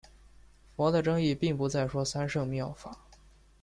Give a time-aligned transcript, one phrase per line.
[0.75, 2.97] 佛的真意并不再说三乘妙法。